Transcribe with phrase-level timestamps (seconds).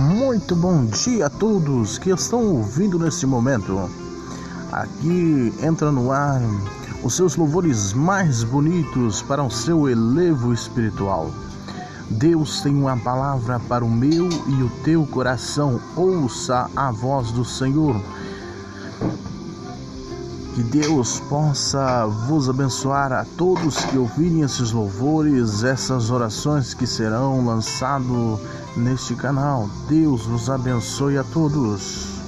[0.00, 3.90] Muito bom dia a todos que estão ouvindo nesse momento.
[4.72, 6.40] Aqui entra no ar
[7.02, 11.30] os seus louvores mais bonitos para o seu elevo espiritual.
[12.08, 15.78] Deus tem uma palavra para o meu e o teu coração.
[15.94, 18.00] Ouça a voz do Senhor.
[20.60, 27.46] Que Deus possa vos abençoar a todos que ouvirem esses louvores, essas orações que serão
[27.46, 28.38] lançadas
[28.76, 29.70] neste canal.
[29.88, 32.19] Deus vos abençoe a todos.